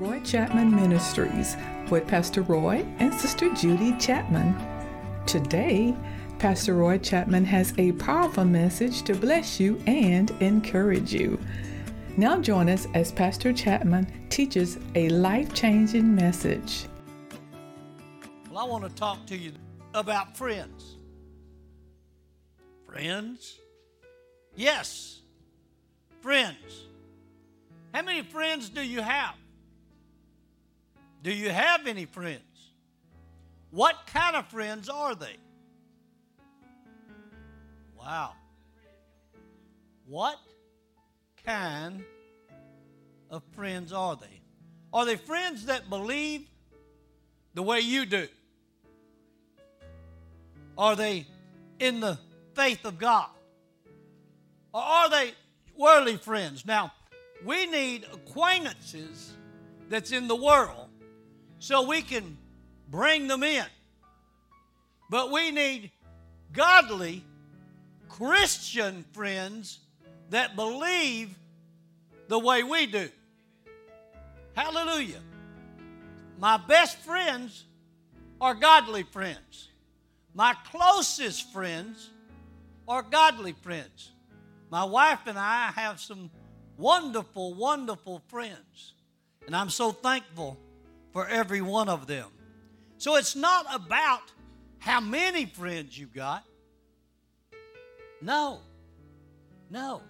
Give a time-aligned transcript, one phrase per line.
[0.00, 1.58] Roy Chapman Ministries
[1.90, 4.56] with Pastor Roy and Sister Judy Chapman.
[5.26, 5.94] Today,
[6.38, 11.38] Pastor Roy Chapman has a powerful message to bless you and encourage you.
[12.16, 16.86] Now, join us as Pastor Chapman teaches a life changing message.
[18.48, 19.52] Well, I want to talk to you
[19.92, 20.96] about friends.
[22.86, 23.58] Friends?
[24.56, 25.20] Yes,
[26.22, 26.86] friends.
[27.92, 29.34] How many friends do you have?
[31.22, 32.42] Do you have any friends?
[33.70, 35.36] What kind of friends are they?
[37.98, 38.32] Wow.
[40.06, 40.38] What
[41.44, 42.02] kind
[43.30, 44.40] of friends are they?
[44.92, 46.46] Are they friends that believe
[47.54, 48.26] the way you do?
[50.76, 51.26] Are they
[51.78, 52.18] in the
[52.54, 53.28] faith of God?
[54.72, 55.32] Or are they
[55.76, 56.64] worldly friends?
[56.64, 56.92] Now,
[57.44, 59.34] we need acquaintances
[59.88, 60.89] that's in the world
[61.60, 62.36] so we can
[62.88, 63.64] bring them in.
[65.08, 65.92] But we need
[66.52, 67.22] godly
[68.08, 69.78] Christian friends
[70.30, 71.34] that believe
[72.28, 73.08] the way we do.
[74.56, 75.20] Hallelujah.
[76.38, 77.64] My best friends
[78.40, 79.68] are godly friends.
[80.34, 82.08] My closest friends
[82.88, 84.12] are godly friends.
[84.70, 86.30] My wife and I have some
[86.78, 88.94] wonderful, wonderful friends.
[89.46, 90.56] And I'm so thankful
[91.12, 92.26] for every one of them.
[92.98, 94.22] So it's not about
[94.78, 96.44] how many friends you got.
[98.20, 98.60] No.
[99.70, 100.02] No.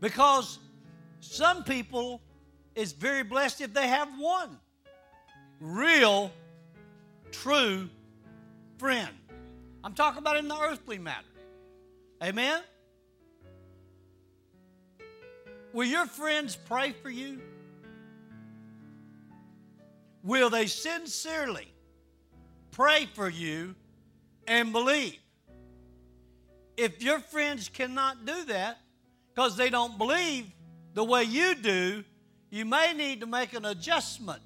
[0.00, 0.58] Because
[1.20, 2.20] some people
[2.74, 4.58] is very blessed if they have one
[5.60, 6.32] real,
[7.30, 7.88] true
[8.78, 9.10] friend.
[9.84, 11.26] I'm talking about in the earthly matter.
[12.22, 12.60] Amen?
[15.72, 17.40] Will your friends pray for you?
[20.22, 21.68] Will they sincerely
[22.70, 23.74] pray for you
[24.46, 25.18] and believe?
[26.76, 28.78] If your friends cannot do that
[29.34, 30.46] because they don't believe
[30.94, 32.04] the way you do,
[32.50, 34.42] you may need to make an adjustment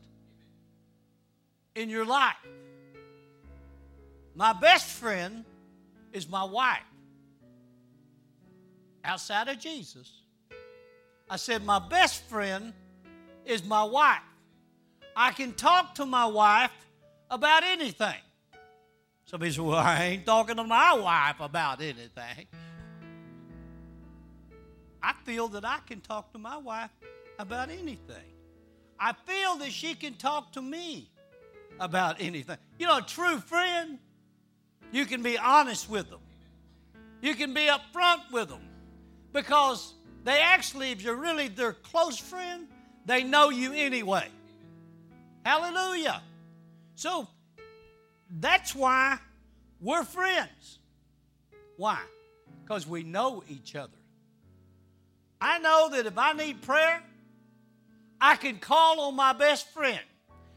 [1.75, 2.37] in your life.
[4.34, 5.44] My best friend
[6.12, 6.82] is my wife.
[9.04, 10.12] Outside of Jesus,
[11.28, 12.72] I said, My best friend
[13.44, 14.20] is my wife.
[15.16, 16.71] I can talk to my wife
[17.31, 18.21] about anything.
[19.25, 22.47] Somebody said, Well, I ain't talking to my wife about anything.
[25.03, 26.91] I feel that I can talk to my wife
[27.38, 28.32] about anything.
[29.00, 31.09] I feel that she can talk to me
[31.81, 32.59] about anything.
[32.78, 33.99] You know, a true friend,
[34.93, 36.21] you can be honest with them,
[37.22, 38.62] you can be upfront with them
[39.32, 39.94] because
[40.25, 42.66] they actually, if you're really their close friend,
[43.06, 44.28] they know you anyway.
[45.46, 46.22] Hallelujah.
[46.96, 47.28] So
[48.28, 49.16] that's why
[49.80, 50.80] we're friends.
[51.76, 52.00] Why?
[52.64, 53.96] Because we know each other.
[55.40, 57.00] I know that if I need prayer,
[58.20, 60.00] I can call on my best friend.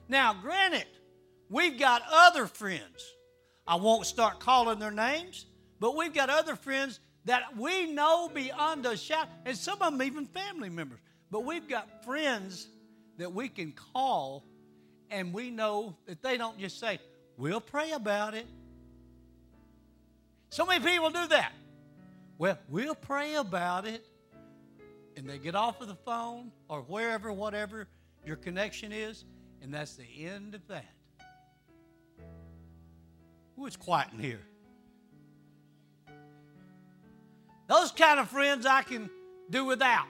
[0.07, 0.87] Now, granted,
[1.51, 3.13] we've got other friends.
[3.67, 5.45] I won't start calling their names,
[5.79, 10.01] but we've got other friends that we know beyond a shadow, and some of them
[10.01, 10.99] even family members.
[11.29, 12.67] But we've got friends
[13.17, 14.45] that we can call,
[15.11, 16.99] and we know that they don't just say,
[17.37, 18.45] We'll pray about it.
[20.49, 21.53] So many people do that.
[22.37, 24.05] Well, we'll pray about it.
[25.15, 27.87] And they get off of the phone or wherever, whatever
[28.25, 29.23] your connection is,
[29.61, 30.85] and that's the end of that.
[33.57, 34.41] Ooh, it's quiet in here.
[37.67, 39.09] Those kind of friends I can
[39.49, 40.07] do without.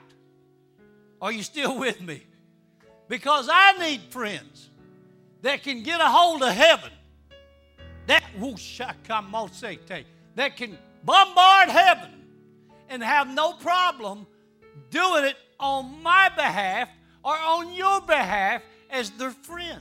[1.20, 2.26] Are you still with me?
[3.08, 4.69] Because I need friends
[5.42, 6.90] that can get a hold of heaven.
[8.06, 8.24] That
[10.36, 12.10] that can bombard heaven
[12.88, 14.26] and have no problem
[14.90, 16.88] doing it on my behalf
[17.24, 19.80] or on your behalf as their friend.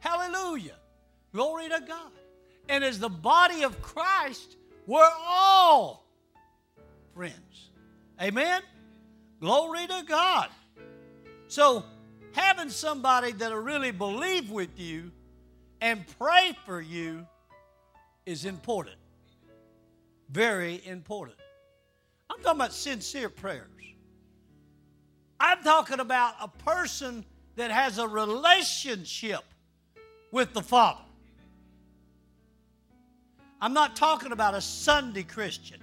[0.00, 0.76] Hallelujah.
[1.32, 2.12] Glory to God.
[2.68, 4.56] And as the body of Christ,
[4.86, 6.06] we're all
[7.14, 7.70] friends.
[8.20, 8.62] Amen?
[9.40, 10.48] Glory to God.
[11.48, 11.84] So,
[12.32, 15.10] having somebody that'll really believe with you
[15.80, 17.26] and pray for you
[18.26, 18.96] is important.
[20.30, 21.38] Very important.
[22.28, 23.64] I'm talking about sincere prayers.
[25.40, 27.24] I'm talking about a person
[27.56, 29.42] that has a relationship
[30.30, 31.00] with the Father.
[33.60, 35.80] I'm not talking about a Sunday Christian.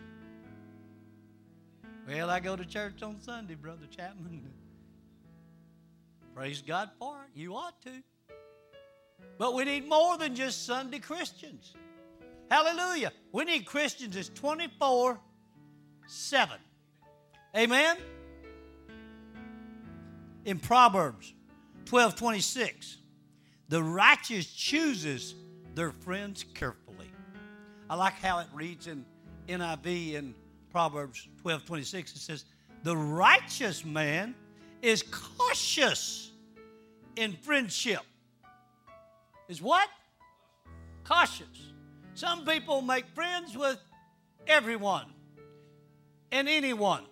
[2.07, 4.43] Well, I go to church on Sunday, Brother Chapman.
[6.35, 7.39] Praise God for it.
[7.39, 7.91] You ought to.
[9.37, 11.73] But we need more than just Sunday Christians.
[12.51, 13.13] Hallelujah.
[13.31, 15.17] We need Christians that's 24
[16.07, 16.57] 7.
[17.55, 17.97] Amen?
[20.43, 21.33] In Proverbs
[21.85, 22.97] 12 26,
[23.69, 25.35] the righteous chooses
[25.73, 27.09] their friends carefully.
[27.89, 29.05] I like how it reads in
[29.47, 30.35] NIV in
[30.69, 32.11] Proverbs 12 26.
[32.11, 32.45] It says,
[32.83, 34.35] The righteous man
[34.81, 36.24] is cautious
[37.15, 38.01] in friendship.
[39.47, 39.87] Is what?
[41.03, 41.71] Cautious.
[42.13, 43.77] Some people make friends with
[44.47, 45.05] everyone
[46.31, 47.03] and anyone.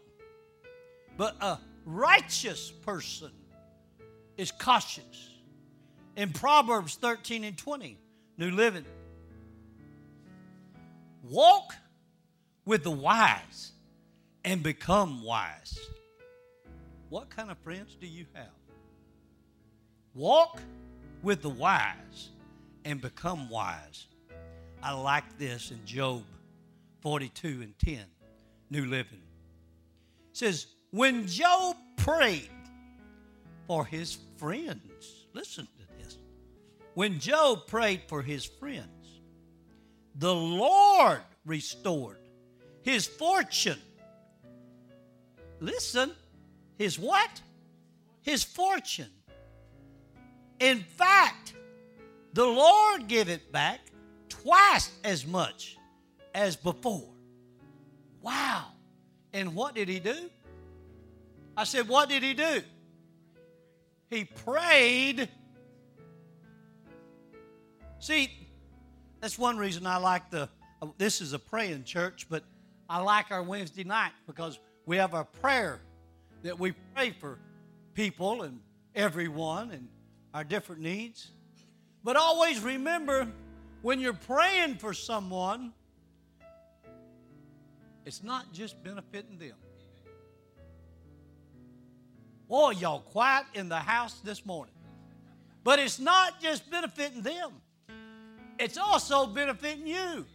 [1.18, 3.32] But a righteous person
[4.38, 5.30] is cautious.
[6.16, 7.98] In Proverbs 13 and 20,
[8.38, 8.86] New Living,
[11.24, 11.76] walk
[12.66, 13.72] with the wise
[14.46, 15.80] and become wise.
[17.10, 18.50] What kind of friends do you have?
[20.14, 20.62] Walk
[21.24, 22.30] with the wise
[22.86, 24.08] and become wise.
[24.82, 26.24] I like this in Job
[27.02, 28.00] 42 and 10,
[28.70, 29.22] New Living.
[30.32, 32.50] It says, When Job prayed
[33.68, 36.18] for his friends, listen to this.
[36.94, 39.22] When Job prayed for his friends,
[40.16, 42.20] the Lord restored
[42.84, 43.82] his fortune.
[45.60, 46.12] Listen,
[46.78, 47.42] his what?
[48.22, 49.10] His fortune.
[50.60, 51.54] In fact,
[52.34, 53.80] the Lord gave it back
[54.30, 55.78] twice as much
[56.34, 57.10] as before.
[58.22, 58.66] Wow.
[59.34, 60.30] And what did he do?
[61.56, 62.62] I said, What did he do?
[64.10, 65.30] He prayed.
[68.00, 68.30] See,
[69.22, 70.50] that's one reason I like the,
[70.82, 72.44] uh, this is a praying church, but
[72.90, 75.80] I like our Wednesday night because we have our prayer
[76.44, 77.40] that we pray for
[77.94, 78.60] people and
[78.94, 79.88] everyone and
[80.34, 81.30] our different needs.
[82.04, 83.28] But always remember
[83.82, 85.74] when you're praying for someone,
[88.06, 89.56] it's not just benefiting them.
[92.50, 94.74] Boy, y'all quiet in the house this morning.
[95.64, 97.52] But it's not just benefiting them,
[98.60, 100.26] it's also benefiting you.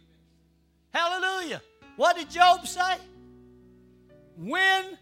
[0.91, 1.61] Hallelujah.
[1.97, 2.95] What did Job say?
[4.37, 4.97] When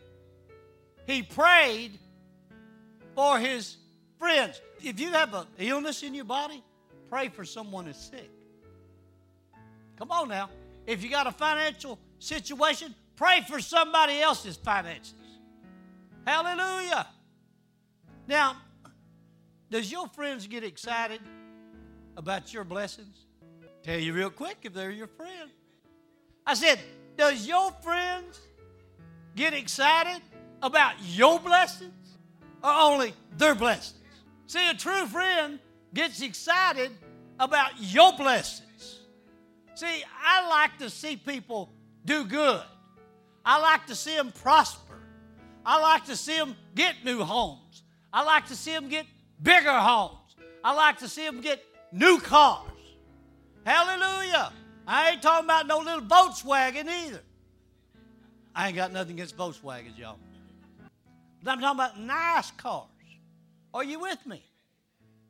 [1.06, 1.98] he prayed
[3.16, 3.78] for his
[4.20, 4.62] friends.
[4.84, 6.64] If you have an illness in your body,
[7.10, 8.30] pray for someone that's sick.
[9.98, 10.50] Come on now.
[10.86, 15.14] If you got a financial situation, pray for somebody else's finances.
[16.26, 17.08] Hallelujah.
[18.28, 18.58] Now,
[19.70, 21.22] does your friends get excited
[22.16, 23.26] about your blessings?
[23.84, 25.50] Tell you real quick if they're your friend.
[26.46, 26.80] I said,
[27.18, 28.40] does your friends
[29.36, 30.22] get excited
[30.62, 32.18] about your blessings
[32.64, 33.97] or only their blessings?
[34.48, 35.60] See, a true friend
[35.94, 36.92] gets excited
[37.40, 39.02] about your blessings.
[39.76, 41.72] See, I like to see people
[42.06, 42.64] do good.
[43.46, 44.96] I like to see them prosper.
[45.66, 47.84] I like to see them get new homes.
[48.12, 49.06] I like to see them get
[49.42, 50.36] bigger homes.
[50.64, 52.72] I like to see them get new cars.
[53.66, 54.54] Hallelujah.
[54.88, 57.22] I ain't talking about no little Volkswagen either.
[58.56, 60.18] I ain't got nothing against Volkswagens, y'all.
[61.44, 62.88] But I'm talking about nice cars.
[63.74, 64.44] Are you with me?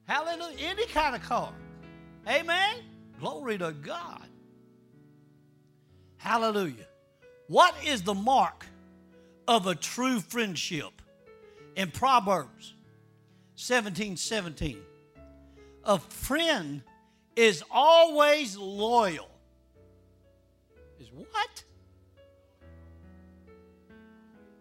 [0.05, 0.57] Hallelujah.
[0.59, 1.53] Any kind of car.
[2.27, 2.77] Amen.
[3.19, 4.27] Glory to God.
[6.17, 6.87] Hallelujah.
[7.47, 8.65] What is the mark
[9.47, 11.01] of a true friendship?
[11.75, 12.73] In Proverbs
[13.55, 14.79] 17 17,
[15.83, 16.81] a friend
[17.35, 19.29] is always loyal.
[20.99, 21.63] Is what?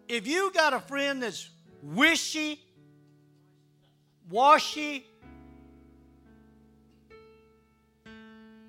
[0.07, 1.49] If you got a friend that's
[1.81, 2.61] wishy,
[4.29, 5.05] washy,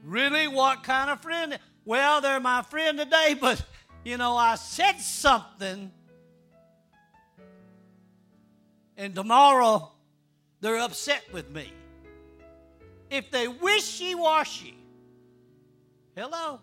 [0.05, 1.59] really what kind of friend?
[1.85, 3.62] Well, they're my friend today, but
[4.05, 5.91] you know, I said something,
[8.97, 9.93] and tomorrow
[10.61, 11.73] they're upset with me.
[13.11, 14.77] If they wishy washy,
[16.15, 16.61] hello?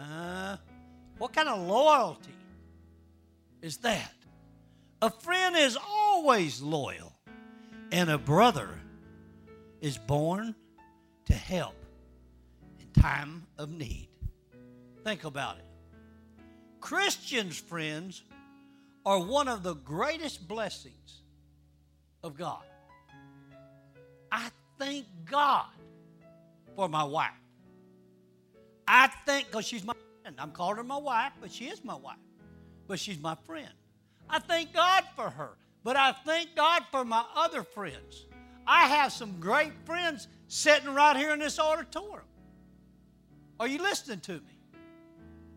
[0.00, 0.56] Uh,
[1.18, 2.34] what kind of loyalty
[3.60, 4.14] is that?
[5.02, 7.09] A friend is always loyal,
[7.92, 8.68] and a brother
[9.80, 10.54] is born
[11.26, 11.74] to help
[12.78, 14.08] in time of need.
[15.04, 15.64] Think about it.
[16.80, 18.22] Christians, friends,
[19.04, 21.22] are one of the greatest blessings
[22.22, 22.62] of God.
[24.30, 25.66] I thank God
[26.76, 27.30] for my wife.
[28.86, 30.36] I think, because she's my friend.
[30.38, 32.16] I'm calling her my wife, but she is my wife.
[32.86, 33.72] But she's my friend.
[34.28, 35.56] I thank God for her.
[35.82, 38.26] But I thank God for my other friends.
[38.66, 42.26] I have some great friends sitting right here in this auditorium.
[43.58, 44.58] Are you listening to me?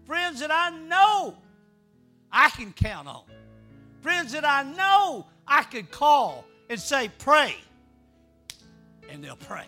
[0.06, 1.36] Friends that I know
[2.32, 3.24] I can count on.
[4.02, 7.56] Friends that I know I could call and say, pray.
[9.10, 9.68] And they'll pray.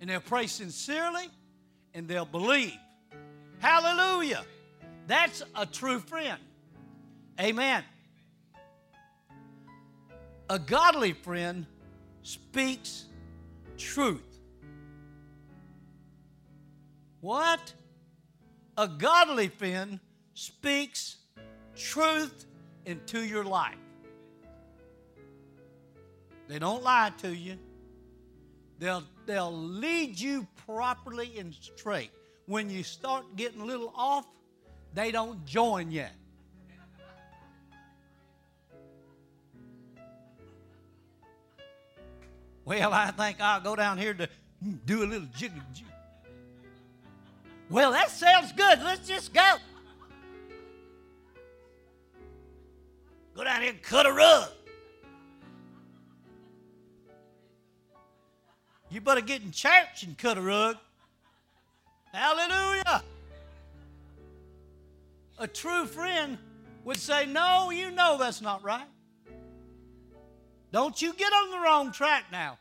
[0.00, 1.28] And they'll pray sincerely
[1.94, 2.78] and they'll believe.
[3.58, 4.44] Hallelujah.
[5.06, 6.38] That's a true friend.
[7.40, 7.84] Amen.
[10.50, 11.66] A godly friend
[12.22, 13.06] speaks
[13.78, 14.40] truth.
[17.20, 17.72] What?
[18.76, 20.00] A godly friend
[20.34, 21.16] speaks
[21.76, 22.46] truth
[22.86, 23.76] into your life.
[26.48, 27.56] They don't lie to you.
[28.78, 32.10] They'll, they'll lead you properly and straight.
[32.46, 34.26] When you start getting a little off,
[34.92, 36.12] they don't join yet.
[42.64, 44.28] Well, I think I'll go down here to
[44.86, 45.60] do a little jiggle.
[47.68, 48.80] Well, that sounds good.
[48.82, 49.56] Let's just go.
[53.34, 54.48] Go down here and cut a rug.
[58.90, 60.76] You better get in church and cut a rug.
[62.12, 63.02] Hallelujah.
[65.38, 66.36] A true friend
[66.84, 68.86] would say, No, you know that's not right.
[70.72, 72.58] Don't you get on the wrong track now.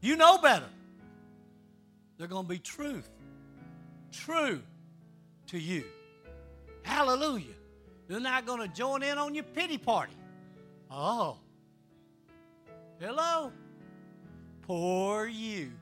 [0.00, 0.68] You know better.
[2.16, 3.08] They're going to be truth.
[4.12, 4.62] True
[5.48, 5.84] to you.
[6.82, 7.54] Hallelujah.
[8.06, 10.14] They're not going to join in on your pity party.
[10.90, 11.38] Oh.
[13.00, 13.52] Hello.
[14.62, 15.72] Poor you.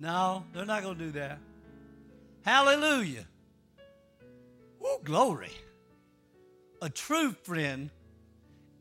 [0.00, 1.38] No, they're not going to do that.
[2.44, 3.24] Hallelujah.
[4.82, 5.52] Oh, glory.
[6.80, 7.90] A true friend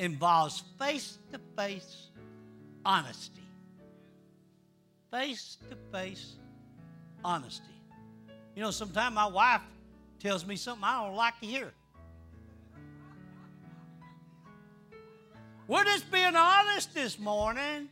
[0.02, 2.08] involves face to face
[2.84, 3.40] honesty.
[5.12, 6.38] Face to face
[7.24, 7.64] honesty.
[8.56, 9.62] You know, sometimes my wife
[10.20, 11.72] tells me something I don't like to hear.
[15.68, 17.88] We're just being honest this morning.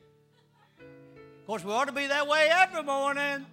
[0.79, 3.45] Of course, we ought to be that way every morning.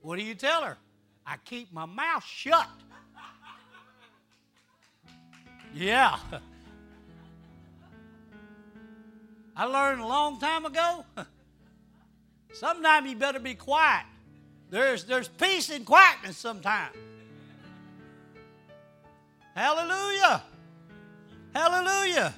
[0.00, 0.78] What do you tell her?
[1.26, 2.68] I keep my mouth shut.
[5.76, 6.16] Yeah.
[9.54, 11.04] I learned a long time ago.
[12.54, 14.06] Sometimes you better be quiet.
[14.70, 16.96] There's, there's peace in quietness sometimes.
[19.54, 20.42] Hallelujah.
[21.54, 22.34] Hallelujah.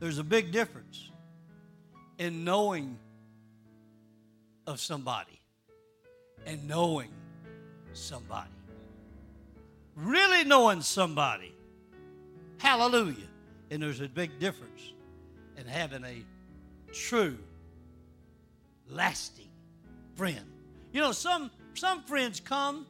[0.00, 1.08] There's a big difference
[2.18, 2.98] in knowing
[4.66, 5.40] of somebody
[6.46, 7.10] and knowing
[7.92, 8.57] somebody.
[9.98, 11.52] Really knowing somebody.
[12.58, 13.26] Hallelujah.
[13.72, 14.92] And there's a big difference
[15.56, 16.24] in having a
[16.92, 17.36] true,
[18.88, 19.50] lasting
[20.14, 20.44] friend.
[20.92, 22.86] You know, some some friends come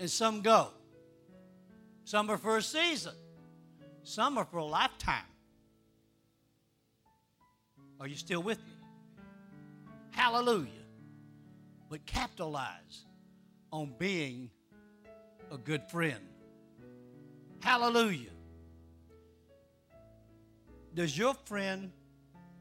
[0.00, 0.68] and some go.
[2.04, 3.14] Some are for a season,
[4.02, 5.24] some are for a lifetime.
[8.00, 8.72] Are you still with me?
[10.10, 10.70] Hallelujah.
[11.90, 13.04] But capitalize
[13.70, 14.50] on being
[15.54, 16.20] a good friend.
[17.60, 18.30] Hallelujah.
[20.94, 21.92] Does your friend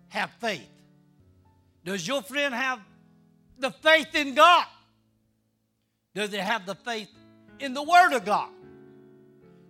[0.10, 0.70] have faith?
[1.84, 2.80] Does your friend have
[3.58, 4.66] the faith in God?
[6.16, 7.10] Does they have the faith
[7.60, 8.50] in the Word of God?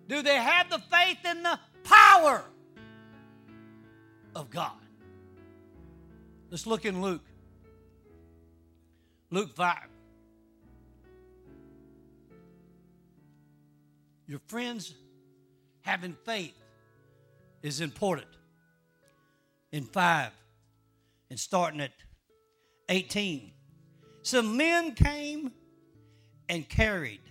[0.08, 2.44] Do they have the faith in the power
[4.36, 4.72] of God?
[6.52, 7.24] Let's look in Luke.
[9.32, 9.93] Luke 5.
[14.34, 14.96] Your friends
[15.82, 16.58] having faith
[17.62, 18.26] is important.
[19.72, 20.32] In 5
[21.30, 21.92] and starting at
[22.90, 23.52] 18.
[24.24, 25.52] Some men came
[26.50, 27.22] and carried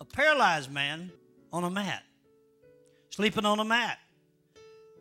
[0.00, 1.10] a paralyzed man
[1.52, 2.04] on a mat,
[3.10, 3.98] sleeping on a mat.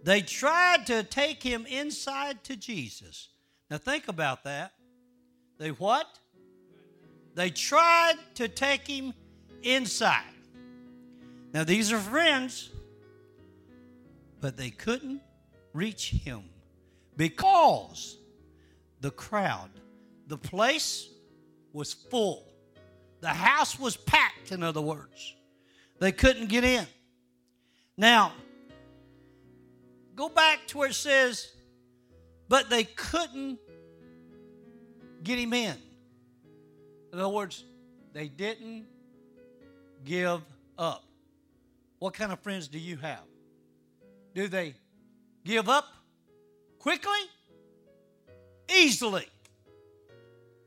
[0.04, 3.30] They tried to take him inside to Jesus.
[3.70, 4.74] Now think about that.
[5.60, 6.08] They what?
[7.36, 9.14] They tried to take him
[9.62, 10.35] inside.
[11.56, 12.70] Now these are friends,
[14.42, 15.22] but they couldn't
[15.72, 16.44] reach him
[17.16, 18.18] because
[19.00, 19.70] the crowd,
[20.28, 21.08] the place
[21.72, 22.46] was full.
[23.22, 25.34] The house was packed, in other words.
[26.00, 26.86] They couldn't get in.
[27.96, 28.34] Now,
[30.14, 31.54] go back to where it says,
[32.50, 33.60] but they couldn't
[35.24, 35.78] get him in.
[37.14, 37.64] In other words,
[38.12, 38.88] they didn't
[40.04, 40.42] give
[40.78, 41.04] up.
[42.00, 43.24] What kind of friends do you have?
[44.34, 44.76] Do they
[45.44, 45.86] give up
[46.80, 47.12] quickly,
[48.70, 49.28] easily?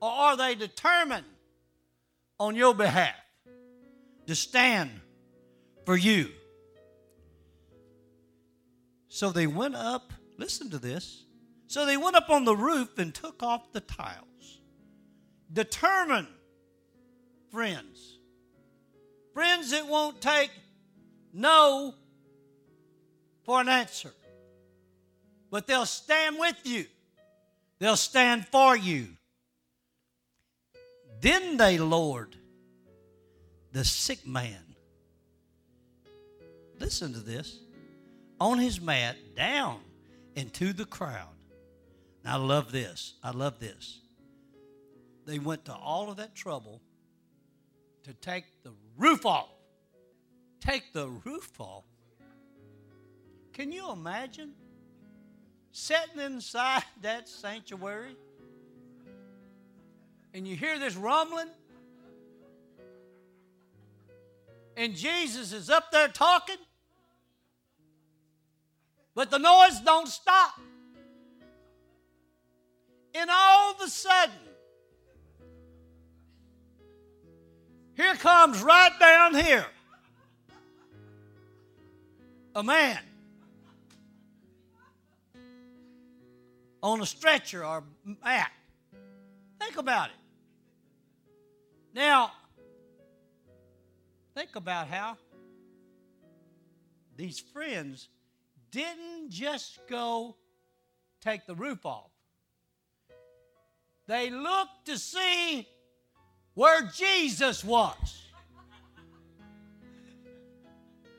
[0.01, 1.27] Or are they determined
[2.39, 3.17] on your behalf
[4.27, 4.91] to stand
[5.85, 6.31] for you?
[9.09, 11.25] So they went up, listen to this.
[11.67, 14.61] So they went up on the roof and took off the tiles.
[15.53, 16.29] Determined
[17.51, 18.19] friends.
[19.35, 20.51] Friends that won't take
[21.33, 21.95] no
[23.45, 24.13] for an answer,
[25.51, 26.87] but they'll stand with you,
[27.79, 29.09] they'll stand for you.
[31.21, 32.37] Then they lowered
[33.73, 34.77] the sick man.
[36.79, 37.59] Listen to this
[38.41, 39.81] on his mat down
[40.37, 41.35] into the crowd.
[42.25, 43.15] I love this.
[43.23, 44.01] I love this.
[45.27, 46.81] They went to all of that trouble
[48.05, 49.49] to take the roof off.
[50.61, 51.85] Take the roof off.
[53.53, 54.53] Can you imagine
[55.73, 58.17] sitting inside that sanctuary
[60.35, 61.49] and you hear this rumbling?
[64.77, 66.57] And Jesus is up there talking?
[69.15, 70.53] But the noise don't stop.
[73.13, 74.35] And all of a sudden,
[77.97, 79.67] here comes right down here
[82.59, 82.99] a man
[86.83, 87.85] on a stretcher or
[88.25, 88.51] mat.
[89.61, 90.17] Think about it.
[91.95, 92.33] Now,
[94.35, 95.17] think about how
[97.17, 98.09] these friends
[98.73, 100.35] didn't just go
[101.21, 102.11] take the roof off.
[104.09, 105.69] They looked to see
[106.55, 108.28] where Jesus was.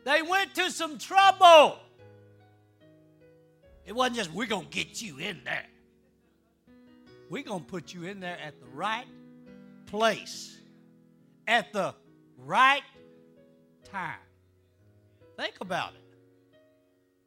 [0.05, 1.77] They went to some trouble.
[3.85, 5.65] It wasn't just, we're going to get you in there.
[7.29, 9.05] We're going to put you in there at the right
[9.85, 10.57] place,
[11.47, 11.93] at the
[12.37, 12.83] right
[13.91, 14.19] time.
[15.37, 16.17] Think about it.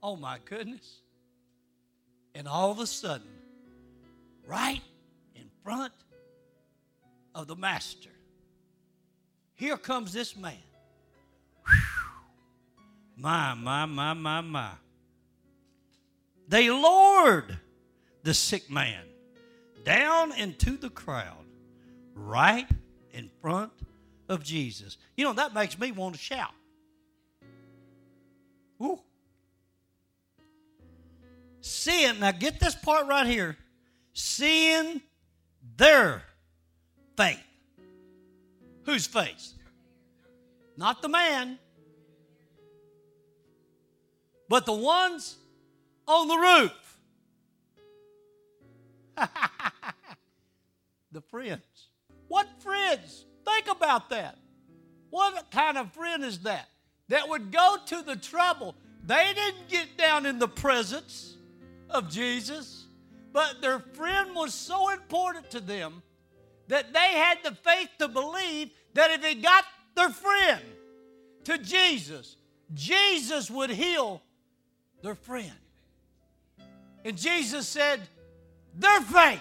[0.02, 1.00] Oh my goodness.
[2.34, 3.28] And all of a sudden,
[4.46, 4.80] right
[5.34, 5.92] in front
[7.34, 8.10] of the master,
[9.54, 10.54] here comes this man.
[13.16, 14.70] My, my, my, my, my.
[16.48, 17.58] They lowered
[18.22, 19.04] the sick man
[19.84, 21.44] down into the crowd,
[22.14, 22.66] right
[23.12, 23.72] in front
[24.28, 24.96] of Jesus.
[25.16, 26.52] You know, that makes me want to shout.
[28.82, 29.00] Ooh
[31.62, 33.56] seeing, now get this part right here,
[34.12, 35.00] seeing
[35.76, 36.22] their
[37.16, 37.38] faith.
[38.84, 39.54] Whose faith?
[40.76, 41.58] Not the man,
[44.52, 45.38] but the ones
[46.06, 46.98] on the roof.
[51.10, 51.88] the friends.
[52.28, 53.24] What friends?
[53.46, 54.36] Think about that.
[55.08, 56.68] What kind of friend is that?
[57.08, 58.74] That would go to the trouble.
[59.06, 61.38] They didn't get down in the presence
[61.88, 62.84] of Jesus,
[63.32, 66.02] but their friend was so important to them
[66.68, 70.60] that they had the faith to believe that if they got their friend
[71.44, 72.36] to Jesus,
[72.74, 74.20] Jesus would heal
[75.02, 75.52] their friend.
[77.04, 78.00] And Jesus said,
[78.78, 79.40] Their faith.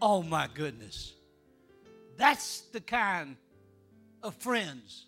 [0.00, 1.12] Oh my goodness.
[2.16, 3.36] That's the kind
[4.22, 5.06] of friends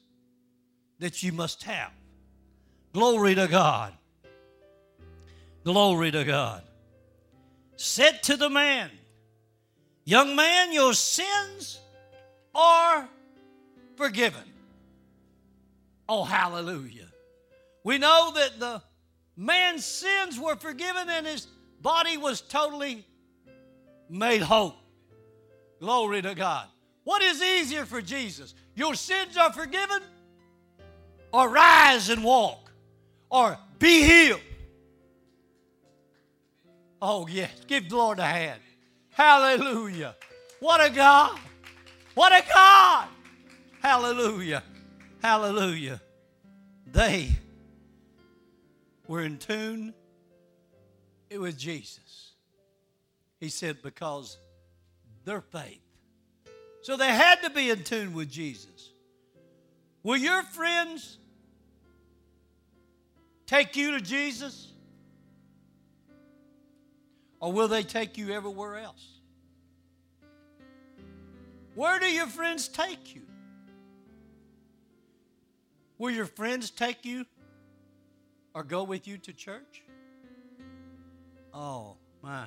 [0.98, 1.92] that you must have.
[2.92, 3.92] Glory to God.
[5.64, 6.62] Glory to God.
[7.76, 8.90] Said to the man,
[10.04, 11.80] Young man, your sins
[12.54, 13.08] are
[13.96, 14.42] forgiven.
[16.08, 17.08] Oh, hallelujah.
[17.84, 18.82] We know that the
[19.36, 21.46] man's sins were forgiven and his
[21.80, 23.06] body was totally
[24.08, 24.74] made whole.
[25.80, 26.66] Glory to God.
[27.04, 28.54] What is easier for Jesus?
[28.74, 30.00] Your sins are forgiven,
[31.32, 32.72] or rise and walk,
[33.28, 34.40] or be healed.
[37.02, 37.50] Oh, yes.
[37.66, 38.60] Give the Lord a hand.
[39.10, 40.16] Hallelujah.
[40.60, 41.38] What a God.
[42.14, 43.08] What a God.
[43.82, 44.62] Hallelujah.
[45.22, 46.00] Hallelujah.
[46.90, 47.36] They
[49.06, 49.94] were in tune
[51.30, 52.32] it was Jesus.
[53.40, 54.38] He said, because
[55.24, 55.80] their faith.
[56.82, 58.92] So they had to be in tune with Jesus.
[60.02, 61.18] Will your friends
[63.46, 64.68] take you to Jesus?
[67.40, 69.18] Or will they take you everywhere else?
[71.74, 73.22] Where do your friends take you?
[75.98, 77.24] Will your friends take you
[78.54, 79.82] or go with you to church?
[81.52, 82.46] Oh, my.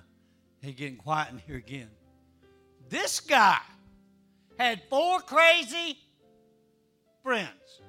[0.61, 1.89] He's getting quiet in here again.
[2.89, 3.59] This guy
[4.57, 5.97] had four crazy
[7.21, 7.81] friends.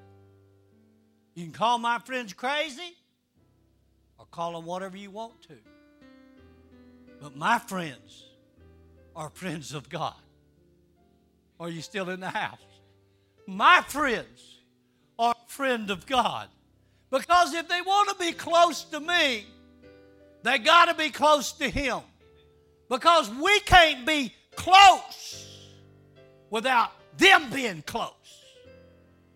[1.35, 2.97] You can call my friends crazy
[4.19, 5.55] or call them whatever you want to.
[7.21, 8.27] But my friends
[9.17, 10.15] are friends of God.
[11.59, 12.59] Are you still in the house?
[13.47, 14.61] My friends
[15.19, 16.49] are friend of God.
[17.11, 19.47] Because if they want to be close to me,
[20.43, 22.01] they got to be close to Him.
[22.89, 25.69] Because we can't be close
[26.51, 28.13] without them being close.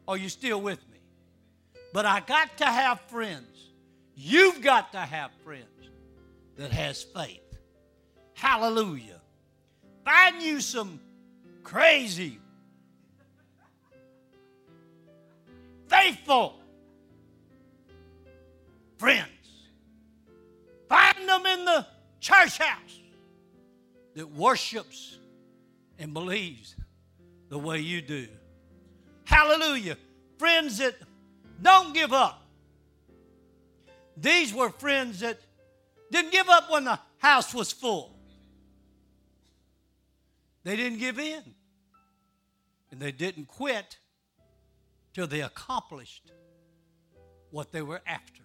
[0.07, 0.99] Are you still with me?
[1.93, 3.71] But I got to have friends.
[4.15, 5.67] You've got to have friends
[6.57, 7.41] that has faith.
[8.35, 9.21] Hallelujah.
[10.05, 11.01] Find you some
[11.63, 12.39] crazy,
[15.89, 16.62] faithful
[19.03, 19.67] friends.
[20.89, 21.85] Find them in the
[22.21, 23.01] church house
[24.15, 25.19] that worships
[25.99, 26.77] and believes
[27.49, 28.29] the way you do.
[29.25, 29.97] Hallelujah.
[30.39, 30.95] Friends that
[31.61, 32.47] don't give up.
[34.17, 35.41] These were friends that
[36.13, 38.17] didn't give up when the house was full.
[40.63, 41.43] They didn't give in.
[42.93, 43.99] And they didn't quit
[45.13, 46.31] till they accomplished
[47.51, 48.42] what they were after.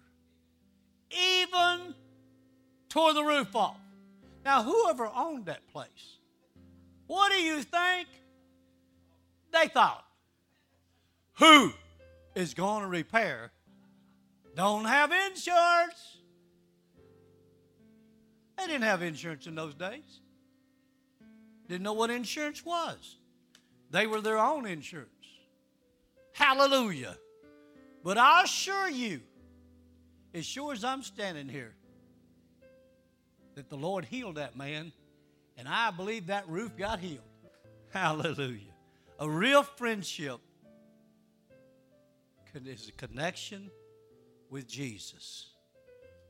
[1.10, 1.94] Even
[2.88, 3.76] tore the roof off.
[4.44, 6.18] Now, whoever owned that place,
[7.06, 8.08] what do you think
[9.52, 10.04] they thought?
[11.34, 11.72] Who
[12.34, 13.52] is going to repair?
[14.54, 16.18] Don't have insurance.
[18.56, 20.20] They didn't have insurance in those days.
[21.68, 23.16] Didn't know what insurance was.
[23.90, 25.10] They were their own insurance.
[26.32, 27.16] Hallelujah.
[28.02, 29.20] But I assure you,
[30.38, 31.74] as sure as I'm standing here,
[33.56, 34.92] that the Lord healed that man,
[35.56, 37.24] and I believe that roof got healed.
[37.90, 38.72] Hallelujah.
[39.18, 40.38] A real friendship
[42.54, 43.70] is a connection
[44.48, 45.50] with Jesus.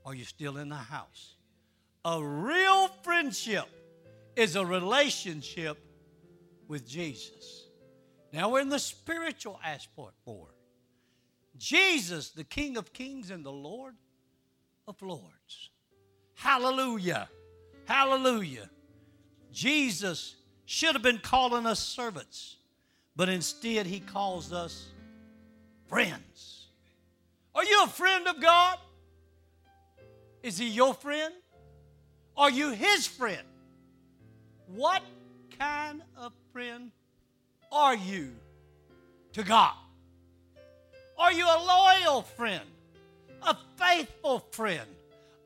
[0.04, 1.36] Are you still in the house?
[2.04, 3.66] A real friendship
[4.36, 5.78] is a relationship
[6.66, 7.68] with Jesus.
[8.32, 10.57] Now we're in the spiritual aspect for it.
[11.58, 13.94] Jesus, the King of Kings and the Lord
[14.86, 15.70] of Lords.
[16.34, 17.28] Hallelujah.
[17.84, 18.70] Hallelujah.
[19.52, 22.56] Jesus should have been calling us servants,
[23.16, 24.88] but instead he calls us
[25.88, 26.68] friends.
[27.54, 28.78] Are you a friend of God?
[30.42, 31.34] Is he your friend?
[32.36, 33.46] Are you his friend?
[34.68, 35.02] What
[35.58, 36.92] kind of friend
[37.72, 38.32] are you
[39.32, 39.74] to God?
[41.18, 41.58] Are you a
[42.06, 42.64] loyal friend?
[43.42, 44.88] A faithful friend?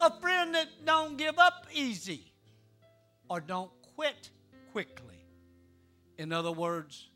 [0.00, 2.32] A friend that don't give up easy
[3.28, 4.30] or don't quit
[4.72, 5.24] quickly?
[6.18, 7.08] In other words,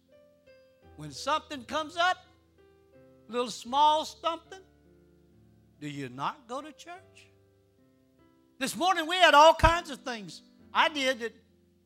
[0.97, 2.17] when something comes up,
[3.29, 4.61] little small something,
[5.81, 7.27] do you not go to church?
[8.59, 10.41] This morning we had all kinds of things
[10.73, 11.35] I did that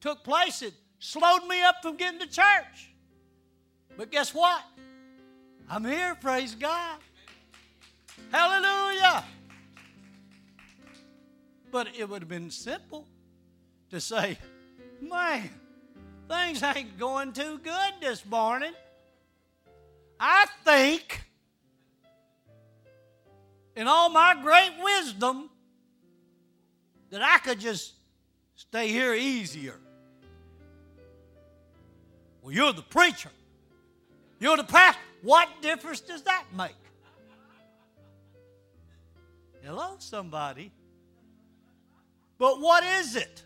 [0.01, 2.93] took place it slowed me up from getting to church.
[3.97, 4.63] But guess what?
[5.73, 6.99] I'm here, praise God.
[8.33, 9.23] Hallelujah.
[11.71, 13.07] But it would have been simple
[13.91, 14.37] to say,
[15.01, 15.49] man,
[16.29, 18.73] things ain't going too good this morning.
[20.19, 21.23] I think,
[23.77, 25.51] in all my great wisdom,
[27.11, 27.93] that I could just
[28.57, 29.77] stay here easier.
[32.43, 33.31] Well, you're the preacher.
[34.41, 35.01] You're the pastor.
[35.23, 36.75] What difference does that make?
[39.63, 40.73] Hello, somebody.
[42.39, 43.43] But what is it?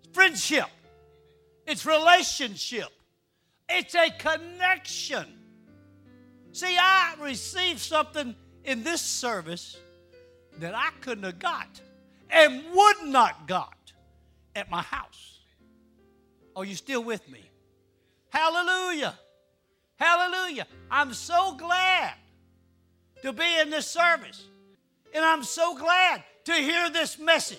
[0.00, 0.66] It's friendship.
[1.66, 2.88] It's relationship.
[3.68, 5.26] It's a connection.
[6.52, 9.78] See, I received something in this service
[10.58, 11.80] that I couldn't have got
[12.28, 13.92] and would not got
[14.54, 15.38] at my house.
[16.54, 17.40] Are you still with me?
[18.28, 19.14] Hallelujah.
[20.00, 20.66] Hallelujah.
[20.90, 22.14] I'm so glad
[23.22, 24.46] to be in this service.
[25.14, 27.58] And I'm so glad to hear this message.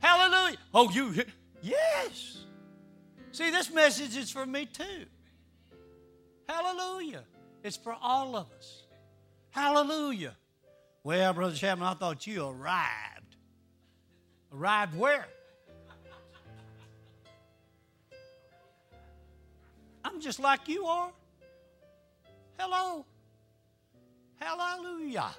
[0.00, 0.58] Hallelujah.
[0.74, 1.14] Oh, you,
[1.62, 2.44] yes.
[3.32, 5.06] See, this message is for me too.
[6.48, 7.24] Hallelujah.
[7.64, 8.82] It's for all of us.
[9.50, 10.36] Hallelujah.
[11.02, 13.36] Well, Brother Chapman, I thought you arrived.
[14.52, 15.26] Arrived where?
[20.06, 21.10] I'm just like you are.
[22.56, 23.04] Hello.
[24.40, 25.30] Hallelujah.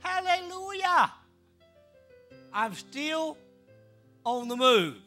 [0.00, 1.10] Hallelujah.
[2.52, 3.38] I'm still
[4.24, 4.98] on the move,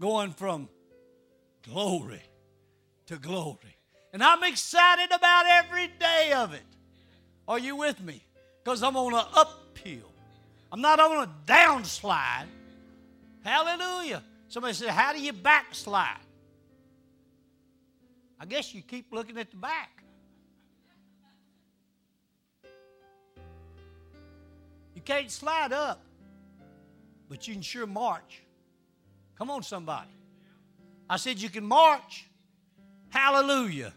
[0.00, 0.68] going from
[1.62, 2.22] glory
[3.06, 3.76] to glory.
[4.12, 6.64] And I'm excited about every day of it.
[7.46, 8.24] Are you with me?
[8.64, 10.10] Because I'm on an uphill.
[10.72, 12.46] I'm not on a downslide.
[13.44, 14.24] Hallelujah.
[14.48, 16.25] Somebody said, How do you backslide?
[18.38, 20.02] I guess you keep looking at the back.
[24.94, 26.02] You can't slide up,
[27.28, 28.42] but you can sure march.
[29.36, 30.10] Come on, somebody.
[31.08, 32.26] I said you can march.
[33.10, 33.92] Hallelujah.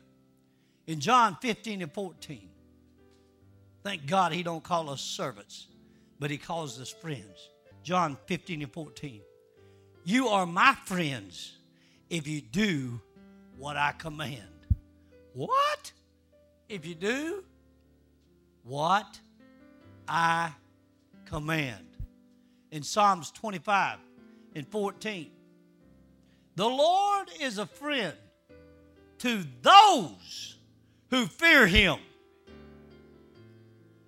[0.88, 2.50] In John 15 and 14.
[3.84, 5.68] Thank God he don't call us servants,
[6.20, 7.50] but he calls us friends.
[7.84, 9.22] John 15 and 14.
[10.04, 11.58] You are my friends
[12.10, 13.00] if you do
[13.60, 14.42] what I command.
[15.34, 15.92] What?
[16.70, 17.44] If you do
[18.64, 19.20] what
[20.08, 20.52] I
[21.26, 21.86] command.
[22.72, 23.98] In Psalms 25
[24.56, 25.30] and 14,
[26.56, 28.16] the Lord is a friend
[29.20, 30.58] to those
[31.10, 31.98] who fear him.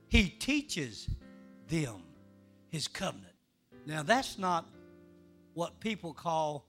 [0.08, 1.10] He teaches
[1.68, 2.04] them
[2.70, 3.34] his covenant.
[3.86, 4.66] Now, that's not
[5.54, 6.66] what people call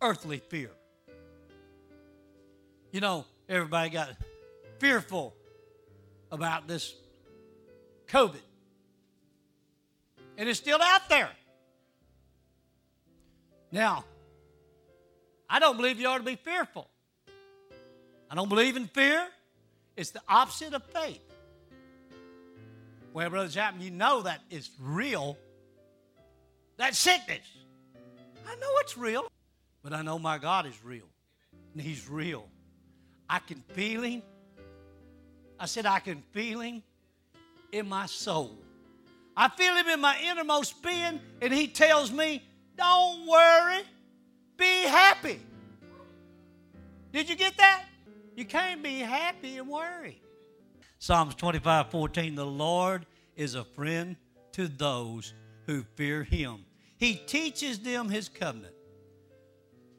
[0.00, 0.70] earthly fear.
[2.90, 4.10] You know, everybody got
[4.78, 5.34] fearful
[6.32, 6.94] about this
[8.08, 8.40] COVID.
[10.38, 11.30] And it's still out there.
[13.70, 14.04] Now,
[15.50, 16.88] I don't believe you ought to be fearful.
[18.30, 19.26] I don't believe in fear.
[19.96, 21.20] It's the opposite of faith.
[23.12, 25.36] Well, Brother Chapman, you know that it's real.
[26.76, 27.46] That sickness.
[28.46, 29.26] I know it's real,
[29.82, 31.08] but I know my God is real.
[31.74, 32.48] And He's real.
[33.28, 34.22] I can feel Him.
[35.60, 36.82] I said, I can feel Him
[37.72, 38.56] in my soul.
[39.36, 42.42] I feel Him in my innermost being, and He tells me,
[42.76, 43.82] Don't worry,
[44.56, 45.40] be happy.
[47.12, 47.84] Did you get that?
[48.36, 50.22] You can't be happy and worry.
[50.98, 54.16] Psalms 25 14, the Lord is a friend
[54.52, 55.34] to those
[55.66, 56.64] who fear Him.
[56.96, 58.74] He teaches them His covenant.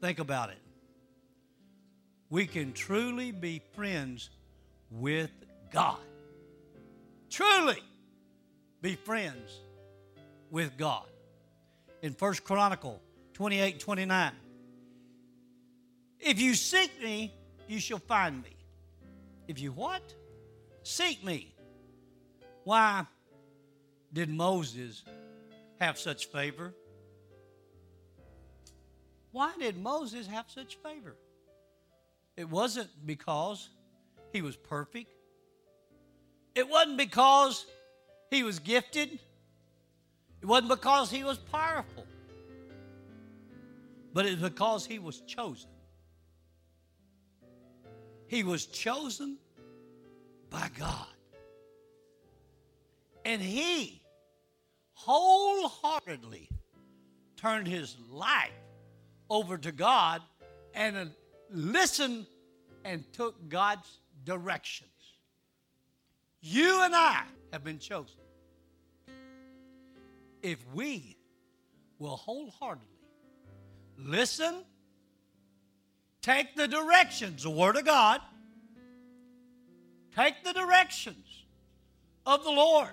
[0.00, 0.58] Think about it
[2.30, 4.30] we can truly be friends
[4.90, 5.30] with
[5.72, 5.98] God.
[7.28, 7.82] Truly
[8.80, 9.60] be friends
[10.50, 11.06] with God.
[12.02, 13.02] In First Chronicle
[13.34, 14.32] 28 29,
[16.20, 17.34] if you seek me,
[17.68, 18.56] you shall find me.
[19.48, 20.14] If you what?
[20.82, 21.54] Seek me.
[22.64, 23.06] Why
[24.12, 25.02] did Moses
[25.80, 26.74] have such favor?
[29.32, 31.16] Why did Moses have such favor?
[32.40, 33.68] It wasn't because
[34.32, 35.12] he was perfect.
[36.54, 37.66] It wasn't because
[38.30, 39.18] he was gifted.
[40.40, 42.06] It wasn't because he was powerful.
[44.14, 45.68] But it's because he was chosen.
[48.26, 49.36] He was chosen
[50.48, 51.12] by God.
[53.26, 54.00] And he
[54.94, 56.48] wholeheartedly
[57.36, 58.48] turned his life
[59.28, 60.22] over to God
[60.72, 61.10] and
[61.52, 62.26] listened
[62.84, 64.90] and took God's directions.
[66.40, 68.16] You and I have been chosen.
[70.42, 71.16] If we
[71.98, 72.86] will wholeheartedly
[73.98, 74.64] listen,
[76.22, 78.20] take the directions, the Word of God,
[80.16, 81.44] take the directions
[82.24, 82.88] of the Lord,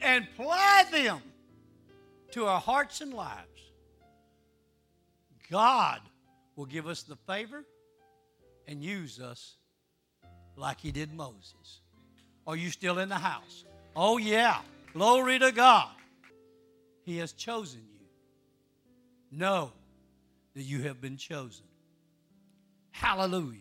[0.00, 1.20] and apply them
[2.30, 3.72] to our hearts and lives,
[5.50, 6.00] God
[6.56, 7.64] will give us the favor
[8.66, 9.56] and use us
[10.56, 11.82] like he did Moses.
[12.46, 13.64] Are you still in the house?
[13.94, 14.58] Oh, yeah.
[14.92, 15.90] Glory to God.
[17.04, 18.06] He has chosen you.
[19.30, 19.72] Know
[20.54, 21.66] that you have been chosen.
[22.90, 23.60] Hallelujah.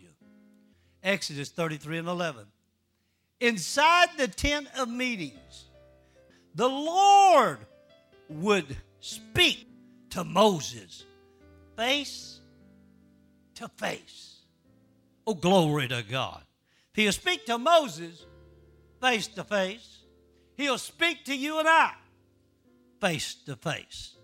[1.03, 2.45] Exodus 33 and 11.
[3.41, 5.65] Inside the tent of meetings,
[6.55, 7.59] the Lord
[8.29, 9.67] would speak
[10.11, 11.03] to Moses
[11.75, 12.39] face
[13.55, 14.41] to face.
[15.27, 16.43] Oh, glory to God.
[16.93, 18.25] He'll speak to Moses
[19.01, 20.03] face to face.
[20.55, 21.91] He'll speak to you and I
[23.01, 24.15] face to face.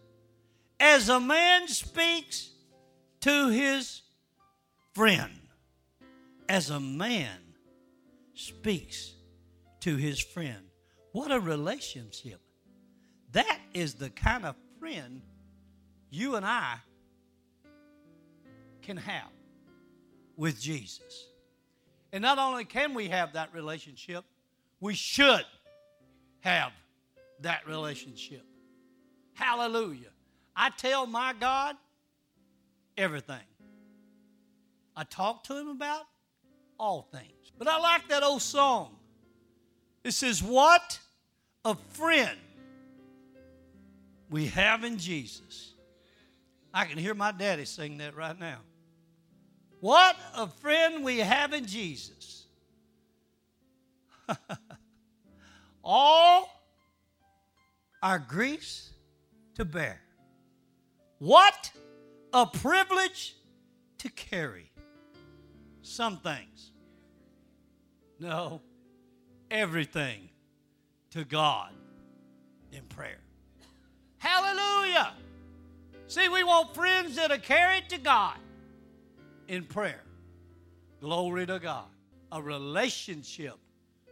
[0.79, 2.49] As a man speaks
[3.21, 4.01] to his
[4.93, 5.31] friend,
[6.49, 7.37] as a man
[8.33, 9.13] speaks
[9.81, 10.63] to his friend.
[11.11, 12.39] What a relationship.
[13.33, 15.21] That is the kind of friend
[16.09, 16.77] you and I
[18.91, 19.29] can have.
[20.35, 21.27] with Jesus.
[22.11, 24.25] And not only can we have that relationship,
[24.79, 25.45] we should
[26.39, 26.71] have
[27.41, 28.43] that relationship.
[29.33, 30.09] Hallelujah.
[30.55, 31.75] I tell my God
[32.97, 33.45] everything.
[34.95, 36.03] I talk to him about
[36.79, 37.51] all things.
[37.57, 38.95] But I like that old song.
[40.03, 40.99] It says, What
[41.63, 42.39] a friend
[44.29, 45.75] we have in Jesus.
[46.73, 48.59] I can hear my daddy sing that right now.
[49.81, 52.45] What a friend we have in Jesus.
[55.83, 56.47] All
[58.03, 58.91] our griefs
[59.55, 59.99] to bear.
[61.17, 61.71] What
[62.31, 63.35] a privilege
[63.97, 64.71] to carry.
[65.81, 66.71] Some things.
[68.19, 68.61] No,
[69.49, 70.29] everything
[71.09, 71.71] to God
[72.71, 73.19] in prayer.
[74.19, 75.13] Hallelujah.
[76.05, 78.37] See, we want friends that are carried to God
[79.51, 80.01] in prayer.
[81.01, 81.89] Glory to God.
[82.31, 83.55] A relationship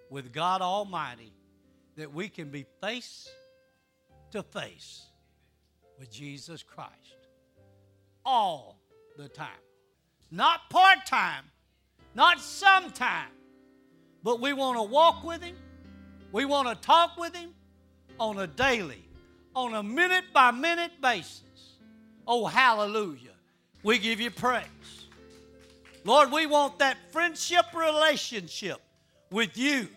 [0.09, 1.31] with God Almighty
[1.95, 3.29] that we can be face
[4.31, 5.05] to face
[5.97, 7.15] with Jesus Christ
[8.25, 8.81] all
[9.17, 9.63] the time.
[10.29, 11.45] Not part time,
[12.15, 13.31] not sometime,
[14.21, 15.55] but we want to walk with Him.
[16.33, 17.51] We want to talk with Him
[18.19, 19.07] on a daily,
[19.55, 21.77] on a minute by minute basis.
[22.27, 23.31] Oh, hallelujah.
[23.83, 24.98] We give you praise.
[26.03, 28.81] Lord, we want that friendship relationship
[29.31, 29.87] with you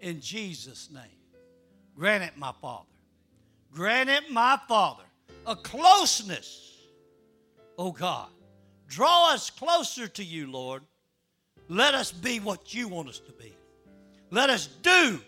[0.00, 1.02] in Jesus' name.
[1.94, 2.86] Grant it, my Father.
[3.72, 5.04] Grant it, my Father,
[5.46, 6.78] a closeness,
[7.78, 8.28] oh God.
[8.88, 10.82] Draw us closer to you, Lord.
[11.68, 13.54] Let us be what you want us to be.
[14.30, 15.20] Let us do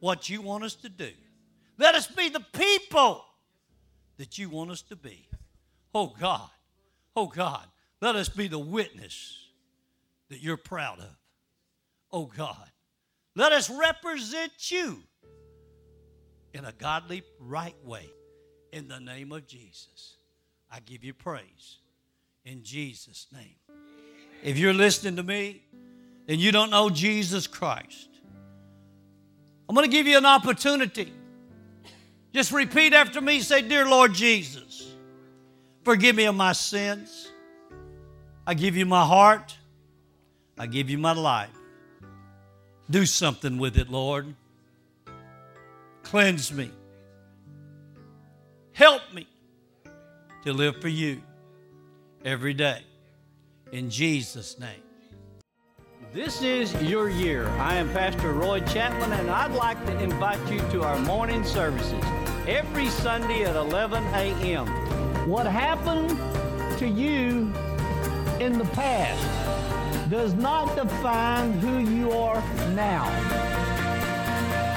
[0.00, 1.10] what you want us to do.
[1.78, 3.24] Let us be the people
[4.16, 5.28] that you want us to be.
[5.94, 6.48] Oh God,
[7.14, 7.66] oh God,
[8.04, 9.38] let us be the witness
[10.28, 11.16] that you're proud of.
[12.12, 12.70] Oh God,
[13.34, 14.98] let us represent you
[16.52, 18.10] in a godly, right way.
[18.74, 20.16] In the name of Jesus,
[20.70, 21.78] I give you praise.
[22.44, 23.56] In Jesus' name.
[24.42, 25.62] If you're listening to me
[26.28, 28.10] and you don't know Jesus Christ,
[29.66, 31.10] I'm going to give you an opportunity.
[32.34, 34.92] Just repeat after me say, Dear Lord Jesus,
[35.84, 37.30] forgive me of my sins.
[38.46, 39.56] I give you my heart.
[40.58, 41.50] I give you my life.
[42.90, 44.34] Do something with it, Lord.
[46.02, 46.70] Cleanse me.
[48.72, 49.26] Help me
[50.44, 51.22] to live for you
[52.24, 52.82] every day.
[53.72, 54.82] In Jesus' name.
[56.12, 57.48] This is your year.
[57.58, 62.04] I am Pastor Roy Chapman, and I'd like to invite you to our morning services
[62.46, 64.66] every Sunday at 11 a.m.
[65.28, 66.10] What happened
[66.78, 67.52] to you
[68.44, 72.42] in the past does not define who you are
[72.74, 73.06] now.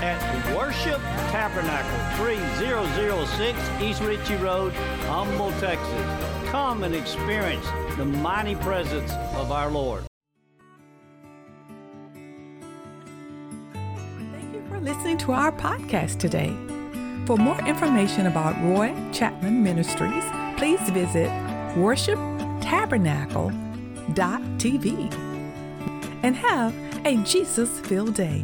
[0.02, 1.02] At Worship
[1.32, 4.72] Tabernacle, 3006 East Ritchie Road,
[5.08, 6.50] Humble, Texas.
[6.50, 7.66] Come and experience
[7.98, 10.06] the mighty presence of our Lord.
[14.32, 16.56] Thank you for listening to our podcast today.
[17.26, 20.24] For more information about Roy Chapman Ministries,
[20.56, 21.28] please visit
[22.68, 25.14] worshiptabernacle.tv
[26.24, 26.74] and have
[27.06, 28.44] a Jesus filled day.